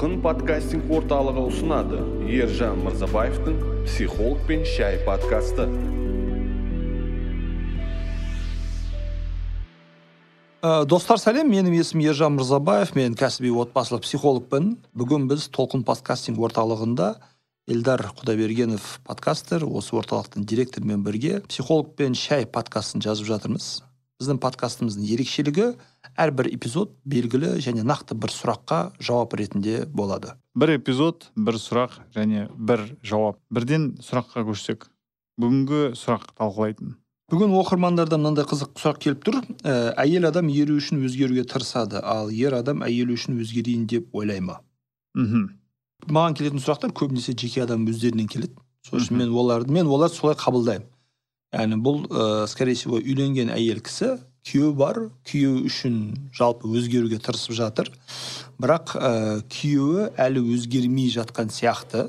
[0.00, 1.98] толқын подкастинг орталығы ұсынады.
[2.24, 5.66] Ержан мырзабаевтың психолог пен шай подкасты.
[10.64, 11.52] Ә, достар сәлем.
[11.52, 12.94] Менің есімім ержан мырзабаев.
[12.96, 14.72] Мен кәсіби отбасылық психологпын.
[14.96, 17.10] Бүгін біз толқын подкастинг орталығында
[17.68, 23.82] эльдар құдайбергенов подкастер осы орталықтың директорымен бірге психолог пен шай подкастын жазып жатырмыз.
[24.16, 25.74] Біздің подкастымыздың ерекшелігі
[26.16, 30.34] әрбір эпизод белгілі және нақты бір сұраққа жауап ретінде болады.
[30.56, 33.38] Бір эпизод бір сұрақ және бір жауап.
[33.52, 34.88] Бірден сұраққа көшсек
[35.40, 36.96] бүгінгі сұрақ талқылайтын.
[37.30, 39.36] Бүгін оқырмандардан мынандай қызық сұрақ келіп тұр.
[39.62, 44.40] Ә, әйел адам ері үшін өзгеруге тырысады ал ер адам әйелі үшін өзгерейін деп ойлай
[44.42, 44.58] ма?
[45.14, 45.46] Мхм.
[46.10, 48.56] Маған келетін сұрақтар көбінесе жеке адам өздерінен келеді.
[48.88, 50.88] Сол үшін мен оларды мен оларды солай қабылдаймын.
[51.54, 55.02] Яғни бұл ә, скорее всего үйленген әйел кісі күйеуі бар.
[55.28, 55.98] Күйеуі үшін
[56.36, 57.90] жалпы өзгеруге тырысып жатыр.
[58.60, 59.12] Бірақ ә,
[59.50, 62.08] күйеуі әлі өзгермей жатқан сияқты.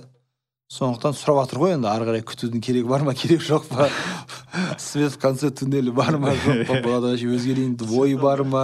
[0.72, 3.90] Сондықтан сұрап жатыр ғой енді ары қарай күтудің керегі бар ма керек жоқ па?
[4.80, 6.78] Свет в конце туннеля бар ма жоқ па?
[6.86, 8.64] Бұл өзгерейін ой бар ма?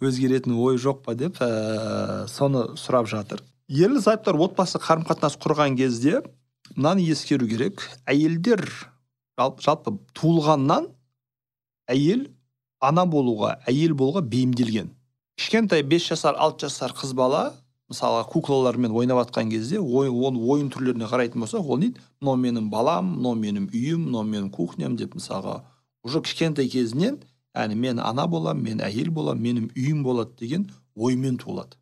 [0.00, 3.44] Өзгеретін ой жоқ па деп ә, соны сұрап жатыр.
[3.68, 6.22] Ерлі зайыптылар отбасы қарым қатынас құрған кезде
[6.76, 7.84] мынаны ескеру керек.
[8.08, 8.64] Әйелдер
[9.36, 10.88] жалпы туылғаннан
[11.90, 12.28] әйел
[12.88, 14.90] ана болуға әйел болуға бейімделген.
[15.38, 17.44] Кішкентай 5 жасар 6 жасар қыз бала
[17.90, 22.04] мысалға куклалармен ойнап жатқан кезде ой, оны ойын түрлеріне қарайтын болсақ ол не дейді?
[22.20, 25.60] Мынау менің балам мынау менің үйім мынау менің кухням деп мысалға
[26.04, 27.18] уже кішкентай кезінен
[27.54, 31.76] яғни мен ана боламын мен әйел боламын менің үйім болады деген оймен туылады.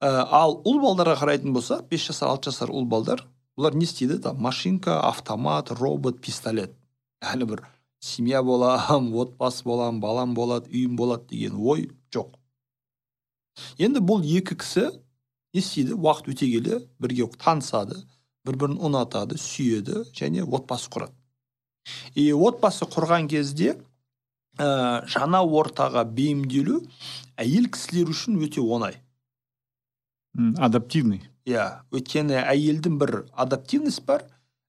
[0.00, 3.24] Ә, ал ұл балдарға қарайтын болсақ 5 жасар 6 жасар ұл балдар
[3.58, 4.18] бұлар не істейді?
[4.22, 6.74] Там машинка автомат робот пистолет.
[7.22, 7.64] Яғни бір
[8.04, 12.34] семья болам отбасы болам балам болады үйім болады деген ой жоқ.
[13.78, 14.90] Енді бұл екі кісі
[15.54, 15.96] не істейді?
[15.96, 18.02] Уақыт өте келе бірге танысады
[18.44, 21.14] бір бірін ұнатады сүйеді және отбасы құрады.
[22.14, 23.76] И отбасы құрған кезде
[24.58, 26.82] ә, жаңа ортаға бейімделу
[27.40, 28.98] әйел кісілер үшін өте оңай.
[30.58, 31.22] Адаптивный.
[31.46, 34.26] Иә өйткені әйелдің бір адаптивность бар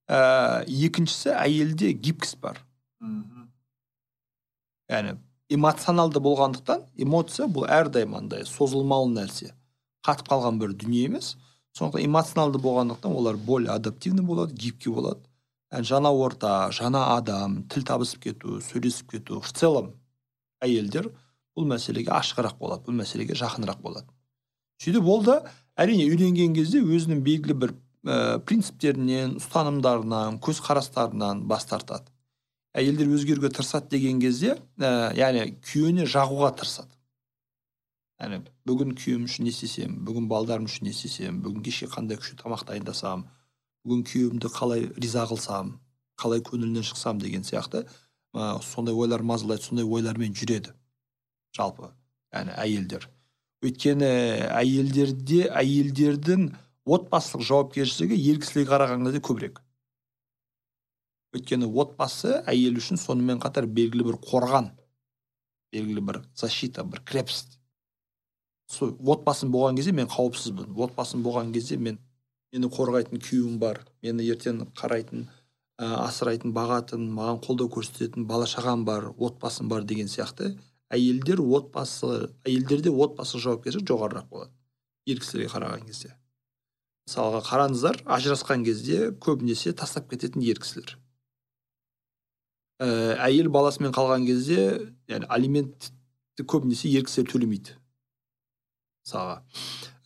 [0.07, 2.62] ә, екіншісі әйелде гибкость бар.
[4.89, 5.17] Яғни
[5.50, 9.53] эмоционалды болғандықтан эмоция бұл әрдайым андай созылмалы нәрсе.
[10.06, 11.35] Қатып қалған бір дүние емес.
[11.78, 15.22] Сондықтан эмоционалды болғандықтан олар более адаптивный болады гибкий болады.
[15.72, 19.94] Яғни жаңа орта жаңа адам тіл табысып кету сөйлесіп кету в целом
[20.63, 21.09] әйелдер
[21.56, 24.07] бұл мәселеге ашығырақ болады бұл мәселеге жақынырақ болады.
[24.81, 25.39] Сөйтіп ол да
[25.75, 27.73] әрине үйленген кезде өзінің белгілі бір
[28.06, 32.12] ә, принциптерінен ұстанымдарынан көзқарастарынан бас тартады.
[32.75, 36.91] Әйелдер өзгеруге тырысады деген кезде ә, яғни күйеуіне жағуға тырысады.
[38.19, 42.40] Яғни бүгін күйеуім үшін не істесем бүгін балдарым үшін не істесем бүгін кешке қандай күшті
[42.44, 43.25] тамақ дайындасам
[43.88, 45.75] бүгін күйеуімді қалай риза қылсам
[46.19, 47.86] қалай көңілінен шықсам деген сияқты
[48.36, 50.75] ә, сондай ойлар мазалайды сондай ойлармен жүреді
[51.56, 51.92] жалпы
[52.36, 53.09] яғни әйелдер.
[53.66, 54.07] Өйткені
[54.52, 56.50] әйелдерде әйелдердің
[56.86, 59.62] отбасылық жауапкершілігі ер кісілерге қараған кезде көбірек.
[61.35, 64.72] Өйткені отбасы әйел үшін сонымен қатар белгілі бір қорған
[65.75, 67.59] белгілі бір защита бір крепость.
[68.72, 70.74] Сол отбасым болған кезде мен қауіпсізбін.
[70.74, 72.00] Отбасым болған кезде мен
[72.53, 78.85] мені қорғайтын күйеуім бар мені ертең қарайтын ә, асырайтын бағатын маған қолдау көрсететін бала шағам
[78.88, 80.56] бар отбасым бар деген сияқты.
[80.90, 84.53] Әйелдер отбасы әйелдерде отбасы жауапкершілігі жоғарырақ болады
[85.06, 86.13] ер кісілерге қараған кезде.
[87.06, 90.95] Мысалға қараңыздар ажырасқан кезде көбінесе тастап кететін ер кісілер.
[92.81, 92.88] Ә,
[93.28, 94.62] әйел баласымен қалған кезде
[95.12, 97.78] яғни алиментті көбінесе ер кісілер төлемейді
[99.06, 99.41] мысалға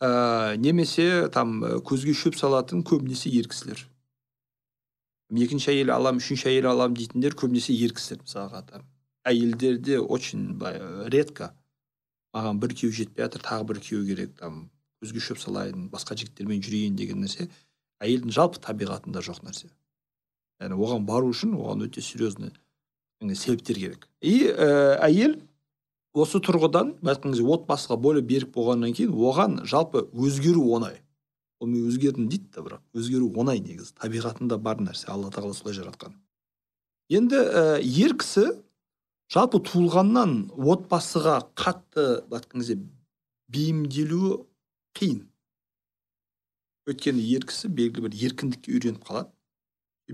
[0.00, 3.86] ә, немесе там ә, көзге шөп салатын көбінесе ер кісілер
[5.38, 8.86] екінші әйел алам үшінші әйел алам дейтіндер көбінесе ер кісілер мысалға там.
[9.24, 10.80] Әйелдерде очень былай
[11.12, 11.52] редко.
[12.34, 14.70] Маған бір күйеу жетпей жатыр тағы бір күйеу керек там
[15.02, 17.46] көзге шөп салайын басқа жігіттермен жүрейін деген нәрсе.
[18.02, 19.70] Әйелдің жалпы табиғатында жоқ нәрсе.
[20.60, 22.52] Яғни оған бару үшін оған өте серьезный
[23.34, 24.08] себептер керек.
[24.20, 25.38] И ә, әйел
[26.14, 31.00] осы тұрғыдан кезде отбасыға более берік болғаннан кейін оған жалпы өзгеру оңай.
[31.60, 33.94] Ол мен өзгердім дейді да бірақ өзгеру оңай негізі.
[34.00, 36.14] Табиғатында бар нәрсе алла тағала солай жаратқан.
[37.10, 38.46] Енді ә, ер кісі
[39.30, 42.78] жалпы туылғаннан отбасыға қатты былай айтқан кезде
[43.52, 44.40] бейімделуі
[44.96, 45.26] қиын.
[46.88, 49.30] Өйткені ер кісі белгілі бір еркіндікке үйреніп қалады.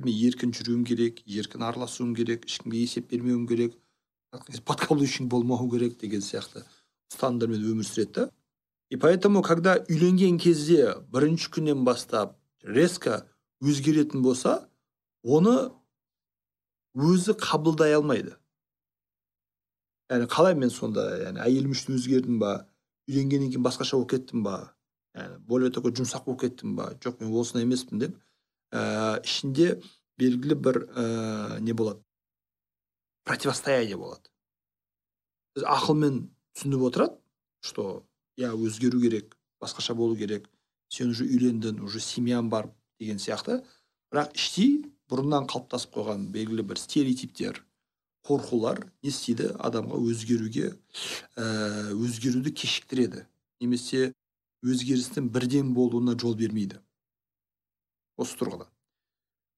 [0.05, 3.77] Мен еркін жүруім керек еркін араласуым керек ешкімге есеп бермеуім керек
[4.65, 6.65] подкаблучник болмау керек деген сияқты.
[7.13, 8.31] Ұстанымдармен өмір сүреді да.
[8.91, 13.25] И поэтому когда үйленген кезде бірінші күннен бастап резко
[13.63, 14.69] өзгеретін болса
[15.23, 15.73] оны
[16.95, 18.37] өзі қабылдай алмайды.
[20.11, 22.53] Яғни қалай мен сонда яғни әйелім үшін өзгердім ба
[23.11, 24.57] үйленгеннен кейін басқаша болып кеттім ба?
[25.17, 26.93] Яғни более такой жұмсақ болып кеттім ба?
[27.03, 28.17] Жоқ мен осындай емеспін деп.
[28.73, 29.81] Ә, ішінде
[30.19, 32.03] белгілі бір ә, не болады.
[33.27, 34.31] Противостояние болады.
[35.57, 37.19] Біз ақылмен түсініп отырады
[37.67, 38.07] что
[38.39, 40.49] иә өзгеру керек басқаша болу керек
[40.89, 42.71] сен уже үйлендің уже семьяң бар
[43.01, 43.63] деген сияқты.
[44.13, 47.63] Бірақ іштей бұрыннан қалыптасып қойған белгілі бір стереотиптер
[48.27, 49.51] қорқулар не істейді?
[49.59, 50.73] Адамға өзгеруге
[51.37, 53.27] ә, өзгеруді кешіктіреді.
[53.61, 54.13] Немесе
[54.67, 56.81] өзгерістің бірден болуына жол бермейді.
[58.17, 58.69] Осы тұрғыда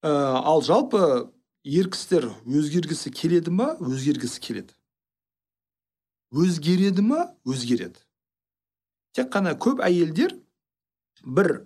[0.03, 0.09] ә,
[0.43, 1.31] ал жалпы
[1.63, 3.73] ер кісілер өзгергісі келеді ма?
[3.83, 4.73] Өзгергісі келеді.
[6.31, 7.25] Өзгереді ма?
[7.47, 7.99] Өзгереді.
[9.15, 10.37] Тек қана көп әйелдер
[11.25, 11.65] бір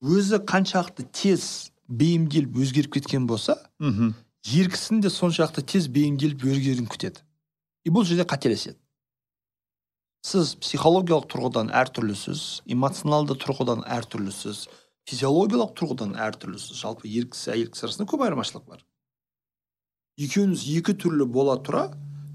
[0.00, 4.14] өзі қаншалықты тез бейімделіп өзгеріп кеткен болса мхм.
[4.44, 7.20] ер кісінің де соншалықты тез бейімделіп өзгеруін күтеді.
[7.84, 8.78] И бұл жерде қателеседі.
[10.24, 14.66] Сіз психологиялық тұрғыдан әртүрлісіз эмоционалды тұрғыдан әртүрлісіз
[15.08, 18.82] физиологиялық тұрғыдан әртүрлісіз жалпы ер кісі әйел кісі арасында көп айырмашылық бар.
[20.20, 21.86] Екеуіңіз екі түрлі бола тұра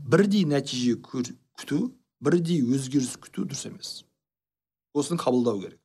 [0.10, 1.92] бірдей нәтиже көр- күту
[2.24, 3.92] бірдей өзгеріс күту дұрыс емес.
[4.94, 5.80] Осыны қабылдау керек.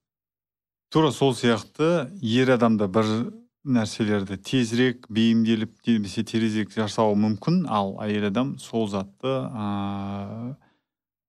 [0.89, 3.35] Тура сол сияқты ер адам да бір
[3.69, 7.67] нәрселерді тезірек бейімделіп немесе терезек жасауы мүмкін.
[7.69, 10.57] Ал әйел адам сол затты ыыы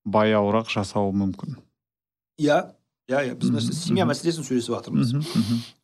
[0.05, 1.57] баяуырақ жасауы мүмкін.
[2.39, 2.61] Иә
[3.09, 5.13] иә иә біз мәселе семья мәселесін сөйлесіп жатырмыз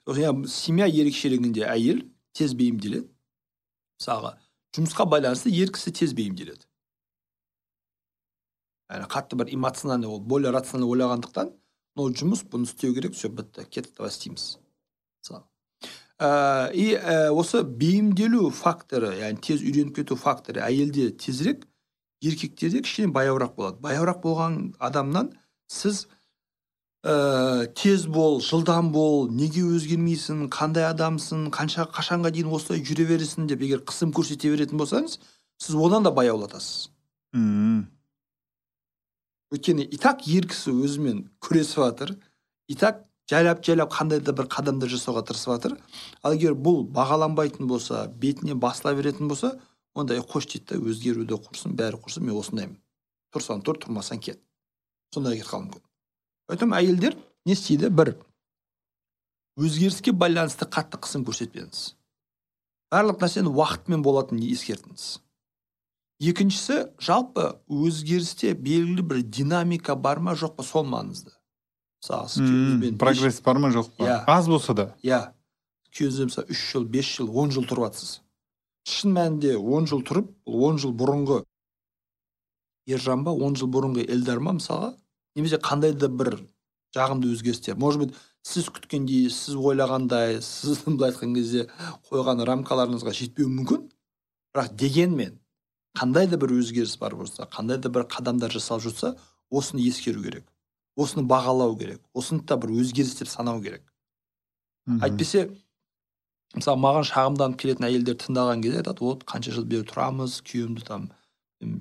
[0.06, 2.04] иә, семья ерекшелігінде әйел
[2.38, 3.10] тез бейімделеді
[3.98, 4.36] мысалға
[4.78, 6.68] жұмысқа байланысты ер кісі тез бейімделеді
[8.92, 11.54] яғни қатты бір эмоциональный ол более рационально ойлағандықтан
[11.98, 14.60] мынау жұмыс бұны істеу керек все бітті кеттік давай істейміз
[15.24, 15.44] мысалы
[16.20, 21.66] ә, и ә, осы бейімделу факторы яғни тез үйреніп кету факторы әйелде тезірек
[22.22, 25.34] еркектерде кішкене баяуырақ болады баяуырақ болған адамнан
[25.68, 26.06] сіз
[27.06, 33.46] ә, тез бол жылдам бол неге өзгермейсің қандай адамсың қанша қашанға дейін осылай жүре бересің
[33.52, 35.20] деп егер қысым көрсете беретін болсаңыз
[35.62, 36.90] сіз одан да баяулатасыз
[37.34, 37.86] мм.
[39.54, 42.16] Өйткені и так ер кісі өзімен күресіп жатыр
[42.68, 45.78] и так жайлап жайлап қандай да бір қадамдар жасауға тырысып жатыр
[46.24, 49.60] ал егер бұл бағаланбайтын болса бетіне басыла беретін болса
[49.94, 52.76] онда «Е, қош дейді да өзгеруді құрсын бәрі құрсын мен осындаймын.
[53.32, 54.42] Тұрсаң тұр тұрмасаң кет.
[55.16, 55.85] Сондай кетіп қалуы мүмкін
[56.48, 57.16] поэтому әйелдер
[57.46, 57.90] не істейді?
[57.90, 58.16] Бір
[59.60, 61.94] өзгеріске байланысты қатты қысым көрсетпеңіз.
[62.92, 65.06] Барлық нәрсенің уақытымен болатынын ескертіңіз.
[66.26, 71.34] Екіншісі жалпы өзгерісте белгілі бір динамика бар ма жоқ па сол маңызды.
[72.04, 74.06] Мысалы күйеуіңізбен прогресс бар ма жоқ па?
[74.06, 74.20] Иә.
[74.28, 74.92] аз болса да.
[75.04, 75.34] Иә.
[75.92, 78.20] Күйеуіңізбен мысалы үш жыл бес жыл он жыл тұрып жатсыз
[78.86, 81.40] шын мәнінде он жыл тұрып бұл он жыл бұрынғы
[82.86, 84.94] ержан ба он жыл бұрынғы эльдар ма мысалға?
[85.36, 86.40] Немесе қандай да бір
[86.96, 87.76] жағымды өзгерістер.
[87.76, 88.16] Может быть
[88.46, 91.66] сіз күткендей сіз ойлағандай сіздің былай айтқан кезде
[92.10, 93.90] қойған рамкаларыңызға жетпеуі мүмкін?
[94.56, 95.40] Бірақ дегенмен
[95.98, 99.16] қандай да бір өзгеріс бар болса қандай да бір қадамдар жасалып жатса
[99.50, 100.46] осыны ескеру керек.
[100.96, 102.02] Осыны бағалау керек.
[102.14, 103.84] Осыны да бір өзгеріс деп санау керек.
[104.88, 105.50] Әйтпесе
[106.56, 111.08] мысалы маған шағымданып келетін әйелдер тыңдаған кезде айтады вот қанша жыл бері тұрамыз күйеуімді там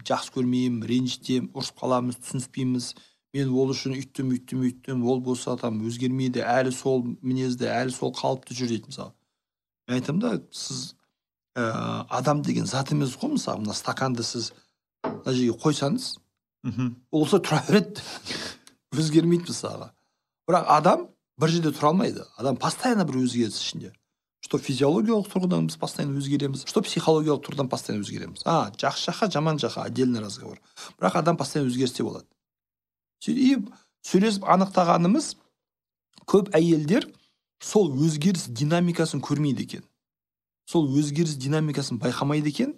[0.09, 2.89] жақсы көрмеймін ренжітемін ұрысып қаламыз түсініспейміз
[3.35, 8.13] мен ол үшін үйттім үйттім үйттім ол болса там өзгермейді әлі сол мінезді әлі сол
[8.15, 9.11] қалыпты жүр дейді мысалы
[9.89, 10.95] мен айтамын да сіз
[11.59, 14.53] ә, адам деген зат емес қой мысалы мына стаканды сіз
[15.03, 16.15] мына жерге қойсаңыз
[16.63, 18.07] мхм ол осылай тұра береді
[18.95, 19.91] өзгермейді мысалға
[20.49, 21.09] бірақ адам
[21.41, 23.91] бір жерде тұра алмайды адам постоянно бір өзгеріс ішінде
[24.45, 29.59] что физиологиялық тұрғыдан біз постоянно өзгереміз что психологиялық тұрғыдан постоянно өзгереміз а жақсы жаққа жаман
[29.59, 30.61] жаққа отдельный разговор
[31.01, 32.29] бірақ адам постоянно өзгерісте болады
[33.33, 33.57] и
[34.05, 35.35] сөйлесіп анықтағанымыз
[36.29, 37.07] көп әйелдер
[37.65, 39.85] сол өзгеріс динамикасын көрмейді екен.
[40.69, 42.75] Сол өзгеріс динамикасын байқамайды екен.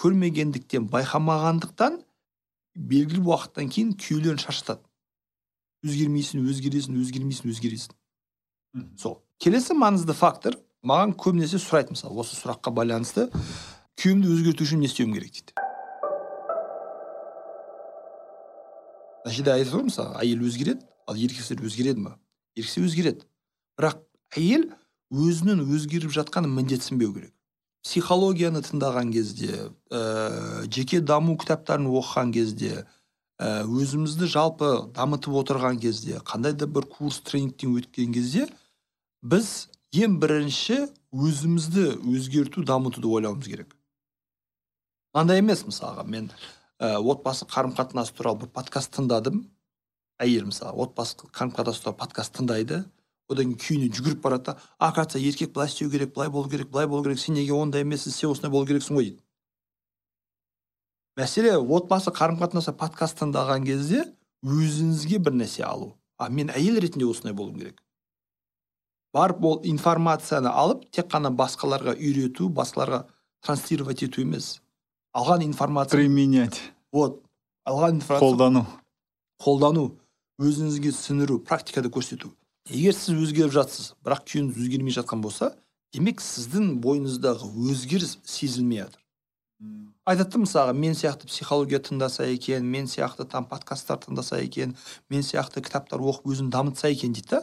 [0.00, 2.02] Көрмегендіктен байқамағандықтан
[2.76, 4.82] белгілі уақыттан кейін күйеулерін шаршатады.
[5.86, 7.96] Өзгермейсің өзгересің өзгермейсің өзгересің.
[9.00, 9.22] Сол.
[9.40, 13.30] Келесі маңызды фактор маған көбінесе сұрайды мысалы осы сұраққа байланысты
[14.00, 15.65] күйеуімді өзгерту үшін не істеуім керек дейді.
[19.26, 20.84] Мына жерде айтып ғой мысалы әйел өзгереді?
[21.10, 22.12] Ал ер кісілер өзгереді ма?
[22.54, 23.26] Ер кісі өзгереді.
[23.74, 24.04] Бірақ
[24.38, 24.68] әйел
[25.10, 27.32] өзінің өзгеріп жатқанын міндетсінбеу керек.
[27.82, 32.86] Психологияны тыңдаған кезде ә, жеке даму кітаптарын оқыған кезде
[33.42, 38.46] ә, өзімізді жалпы дамытып отырған кезде қандай да бір курс тренингтен өткен кезде
[39.22, 43.74] біз ең бірінші өзімізді өзгерту дамытуды ойлауымыз керек.
[45.14, 46.30] Мынандай емес мысалға мен
[46.80, 49.44] ә, отбасы қарым қатынасы туралы бір подкаст тыңдадым.
[50.22, 52.84] Әйел мысалы отбасы қарым қатынасы туралы подкаст тыңдайды.
[53.28, 56.86] Одан кейін күйеуіне жүгіріп барады да оказывается еркек былай істеу керек былай болу керек былай
[56.86, 59.10] болу керек сен неге ондай емессің сен осындай болу керексің ғой?
[59.10, 59.26] Дейді
[61.16, 64.04] мәселе отбасы қарым қатынасы подкаст тыңдаған кезде
[64.44, 65.96] өзіңізге бір нәрсе алу.
[66.18, 67.82] А мен әйел ретінде осындай болуым керек.
[69.12, 73.06] Барып ол информацияны алып тек қана басқаларға үйрету басқаларға
[73.40, 74.60] транслировать ету емес.
[75.16, 75.96] Алған информация.
[75.96, 76.60] Применять.
[76.92, 77.22] Вот.
[77.64, 78.28] Алған информация.
[78.28, 78.66] Қолдану.
[79.40, 79.86] Қолдану.
[80.38, 82.34] Өзіңізге сіңіру практикада көрсету.
[82.68, 85.54] Егер сіз өзгеріп жатсыз бірақ күйеуіңіз өзгермей жатқан болса
[85.94, 89.00] демек сіздің бойыңыздағы өзгеріс сезілмей жатыр.
[90.04, 94.76] Айтады да мысалға мен сияқты психология тыңдаса екен мен сияқты там подкасттар тыңдаса екен
[95.08, 97.40] мен сияқты кітаптар оқып өзін дамытса екен дейді да?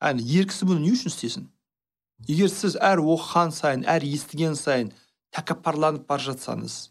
[0.00, 1.50] Әне ер кісі бұны не үшін істесін?
[2.26, 4.94] Егер сіз әр оқыған сайын әр естіген сайын
[5.36, 6.86] тәкаппарланып бара жатсаңыз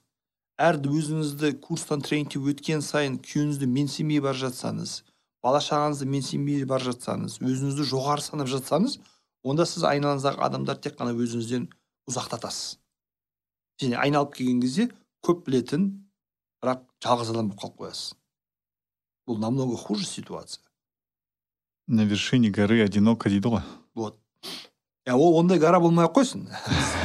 [0.59, 4.99] әр өзіңізді курстан тренингтен өткен сайын күйеуіңізді менсінбей бара жатсаңыз
[5.43, 8.97] бала шағаңызды менсінбей бара жатсаңыз өзіңізді жоғары санап жатсаңыз
[9.43, 11.69] онда сіз айналаңыздағы адамдар тек қана өзіңізден
[12.11, 12.77] ұзақтатасыз.
[13.79, 14.89] Және айналып келген кезде
[15.23, 15.85] көп білетін
[16.59, 18.15] бірақ жалғыз адам болып қалып қоясыз.
[19.27, 20.63] Бұл намного хуже ситуация.
[21.87, 23.63] На вершине горы одиноко дейді ғой.
[25.09, 26.45] Иә ол ондай гора болмай ақ қойсын.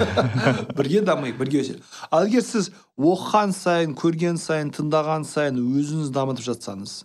[0.79, 1.83] Бірге дамиық бірге өсейік.
[2.11, 2.71] Ал егер сіз
[3.01, 7.03] оқыған сайын көрген сайын тыңдаған сайын өзіңіз дамытып жатсаңыз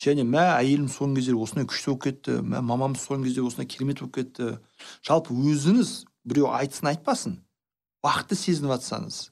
[0.00, 4.00] және мә әйелім соңғы кездері осындай күшті болып кетті мә мамам соңғы кезде осындай керемет
[4.00, 4.48] болып кетті
[5.06, 5.90] жалпы өзіңіз
[6.24, 7.36] біреу айтсын айтпасын.
[8.04, 9.26] Бақытты сезініп жатсаңыз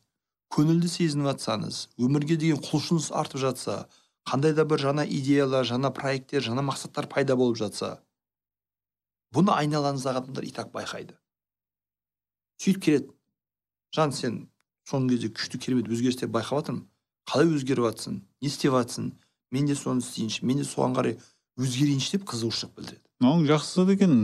[0.53, 3.79] көңілді сезініп жатсаңыз өмірге деген құлшыныс артып жатса
[4.29, 7.99] қандай да бір жаңа идеялар жаңа проекттер жаңа мақсаттар пайда болып жатса
[9.35, 11.17] бұны айналаңыздағы адамдар и так байқайды.
[12.63, 13.11] Сөйтіп келеді.
[13.95, 14.39] Жан сен
[14.89, 16.85] соңғы кезде күшті керемет өзгерістер байқап жатырмын.
[17.29, 18.23] Қалай өзгеріп жатсың?
[18.43, 19.13] Не істеп жатсың?
[19.53, 21.19] Мен де соны істейінші мен де соған қарай
[21.61, 23.05] өзгерейінші деп қызығушылық білдіреді.
[23.21, 24.15] Мынауың жақсы деген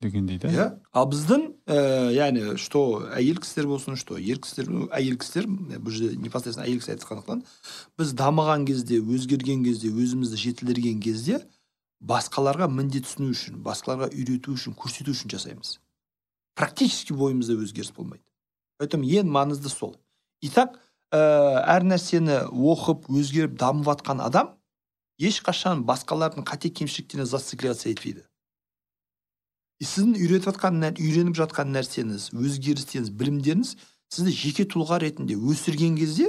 [0.00, 0.48] дегендей да.
[0.48, 0.66] Иә.
[0.96, 1.78] Ал біздің ә,
[2.16, 6.80] яғни что әйел кісілер болсын что ер кісілер ну, әйел кісілер бұл жерде непосредственно әйел
[6.80, 7.42] кісі айтқандықтан
[8.00, 11.42] біз дамыған кезде өзгерген кезде өзімізді жетілдірген кезде
[12.00, 15.78] басқаларға міндет түсіну үшін басқаларға үйрету үшін көрсету үшін жасаймыз.
[16.56, 18.24] Практически бойымызда өзгеріс болмайды.
[18.78, 19.96] Поэтому ең маңызды сол.
[20.40, 20.78] Итак
[21.12, 21.20] ә,
[21.68, 24.56] әр нәрсені оқып өзгеріп дамып жатқан адам
[25.20, 28.24] ешқашан басқалардың қате кемшіліктеріне зацикливаться етпейді
[29.80, 33.70] и сіздің үйретіп жатқан үйреніп жатқан нәрсеңіз өзгерістеріңіз білімдеріңіз
[34.12, 36.28] сізді жеке тұлға ретінде өсірген кезде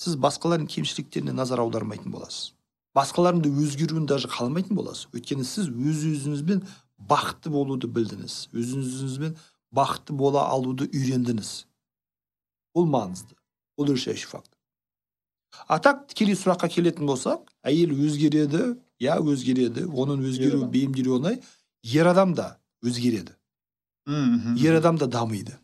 [0.00, 2.54] сіз басқалардың кемшіліктеріне назар аудармайтын боласыз.
[2.96, 5.08] Басқалардың да өзгеруін даже қаламайтын боласыз.
[5.14, 6.62] Өйткені сіз өз өзіңізбен
[6.98, 8.50] бақытты болуды білдіңіз.
[8.52, 9.36] Өз өзіңізбен
[9.74, 11.52] бақытты бола алуды үйрендіңіз.
[12.74, 13.36] Бұл маңызды.
[13.78, 14.58] Бұл решающий фактор.
[15.66, 21.40] А так тікелей сұраққа келетін болсақ әйел өзгереді иә өзгереді оның өзгеру бейімделуі оңай.
[21.82, 23.34] Ер адам да өзгереді.
[24.60, 25.56] Ер адам да дамиды.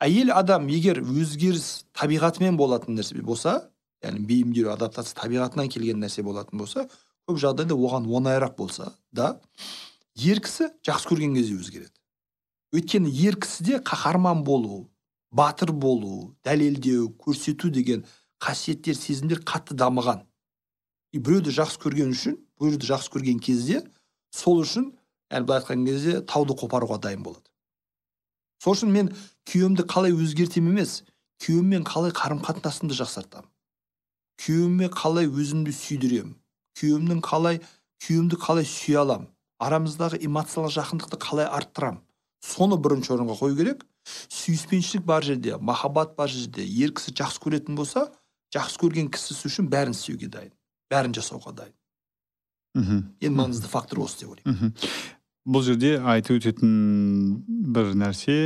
[0.00, 3.69] Әйел адам егер өзгеріс табиғатымен болатын нәрсе болса
[4.04, 6.86] яғни бейімделу адаптация табиғатынан келген нәрсе болатын болса
[7.28, 9.34] көп жағдайда оған оңайырақ болса да
[10.16, 11.92] ер кісі жақсы көрген кезде өзгереді.
[12.72, 14.88] Өйткені ер кісіде қаһарман болу
[15.30, 18.04] батыр болу дәлелдеу көрсету деген
[18.40, 20.24] қасиеттер сезімдер қатты дамыған.
[21.12, 23.84] И біреуді жақсы көрген үшін біреуді жақсы көрген кезде
[24.32, 24.92] сол үшін
[25.30, 27.44] яғни былай айтқан кезде тауды қопаруға дайын болады.
[28.62, 29.12] Сол үшін мен
[29.50, 31.02] күйеуімді қалай өзгертемін емес
[31.42, 33.50] күйеуіммен қалай қарым қатынасымды жақсартамын
[34.40, 36.36] күйеуіме қалай өзімді сүйдіремін?
[36.80, 37.60] Күйеуімнің қалай
[38.04, 39.28] күйеуімді қалай сүйе аламын
[39.60, 42.00] арамыздағы эмоциялық жақындықты қалай арттырамын?
[42.40, 43.84] Соны бірінші орынға қою керек.
[44.32, 48.06] Сүйіспеншілік бар жерде махаббат бар жерде ер кісі жақсы көретін болса
[48.54, 50.54] жақсы көрген кісісі үшін бәрін істеуге дайын
[50.90, 51.76] бәрін жасауға дайын.
[52.74, 53.00] Мхм.
[53.20, 54.74] Ең маңызды фактор осы деп ойлаймын.
[55.50, 56.72] Бұл жерде айтып өтетін
[57.74, 58.36] бір нәрсе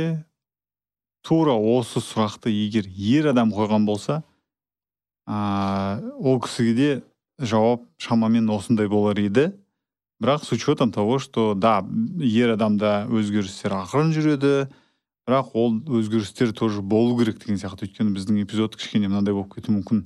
[1.25, 4.21] тура осы сұрақты егер ер адам қойған болса
[5.27, 6.89] ол кісіге де
[7.39, 9.51] жауап шамамен осындай болар еді.
[10.21, 11.83] Бірақ с учетом того что да
[12.19, 14.69] ер адамда өзгерістер ақырын жүреді
[15.27, 17.89] бірақ ол өзгерістер тоже болу керек деген сияқты.
[17.89, 20.05] Өйткені біздің эпизод кішкене мынандай болып кетуі мүмкін.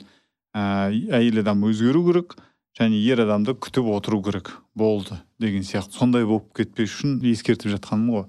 [0.56, 2.38] Ә, әйел адам өзгеру керек
[2.80, 6.00] және ер адамды күтіп отыру керек болды деген сияқты.
[6.00, 8.26] Сондай болып кетпес үшін ескертіп жатқаным ғой.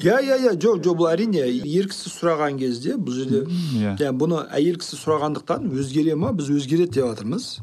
[0.00, 3.92] Иә иә иә жоқ жоқ бұл әрине ер кісі сұраған кезде бұл жерде иә.
[4.00, 7.60] яғни бұны әйел кісі сұрағандықтан өзгере ма біз өзгереді деп жатырмыз.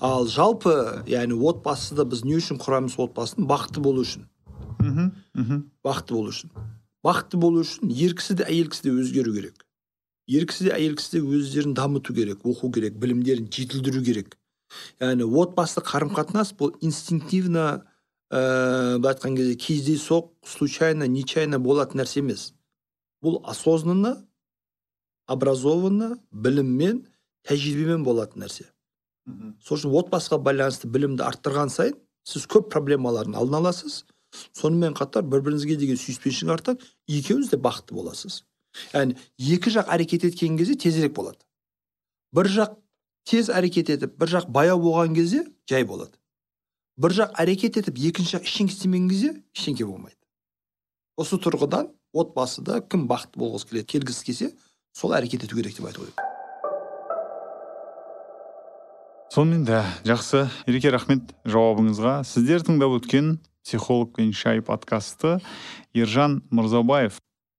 [0.00, 3.44] Ал жалпы яғни отбасыда біз не үшін құрамыз отбасын?
[3.44, 4.24] Бақытты болу үшін.
[4.80, 6.50] Мхм мхм бақытты болу үшін.
[7.04, 9.66] Бақытты болу үшін ер кісі де әйел кісі де өзгеру керек.
[10.26, 14.38] Ер кісі де әйел кісі де өздерін дамыту керек оқу керек білімдерін жетілдіру керек.
[15.00, 17.84] Яғни отбасы қарым қатынас бұл инстинктивно
[18.30, 22.54] ә, былай айтқан кезде кездейсоқ случайно нечаянно болатын нәрсе емес.
[23.22, 24.26] Бұл осознанно
[25.26, 27.04] образованно біліммен
[27.46, 28.66] тәжірибемен болатын нәрсе.
[29.62, 34.04] Сол үшін отбасыға байланысты білімді арттырған сайын сіз көп проблемалардың алдын аласыз.
[34.54, 38.42] Сонымен қатар бір біріңізге деген сүйіспеншілік артады екеуіңіз де бақытты боласыз.
[38.92, 41.38] Яғни екі жақ әрекет еткен кезде тезірек болады.
[42.34, 42.76] Бір жақ
[43.26, 46.12] тез әрекет етіп бір жақ баяу болған кезде жай болады.
[46.96, 50.16] Бір жақ әрекет етіп екінші жақ ештеңе істемеген кезде ештеңе болмайды.
[51.20, 54.48] Осы тұрғыдан отбасыда кім бақытты болғысы келеді келгісі келсе
[54.96, 56.24] сол әрекет ету керек деп айту керек
[59.36, 60.46] сонымен да жақсы.
[60.64, 62.22] Ереке рахмет жауабыңызға.
[62.24, 63.34] Сіздер тыңдап өткен
[63.66, 65.42] психолог пен шай подкасты
[65.92, 67.18] ержан мырзабаев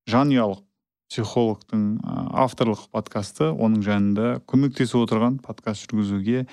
[0.09, 0.63] жанұялық
[1.11, 1.99] психологтың
[2.33, 6.47] авторлық подкасты оның жанында көмектесіп отырған подкаст жүргізуге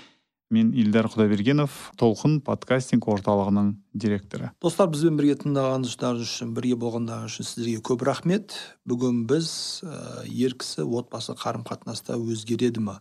[0.55, 4.53] мен ильдар құдайбергенов толқын подкастинг орталығының директоры.
[4.63, 8.55] Достар бізбен бірге тыңдағаныңыз үшін бірге болғандарыңыз үшін сіздерге көп рахмет.
[8.87, 9.51] Бүгін біз
[9.83, 13.01] ә, ер кісі отбасы қарым қатынаста өзгереді ма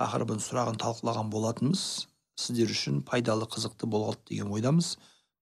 [0.00, 2.06] тақырыбын сұрағын талқылаған болатынбыз.
[2.36, 4.96] Сіздер үшін пайдалы қызықты болады деген ойдамыз.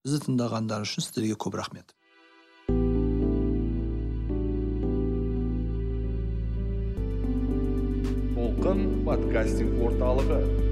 [0.04, 1.95] Бізді тыңдағандарыңыз үшін сіздерге көп рахмет.
[8.35, 10.70] Толқын подкастинг орталығы.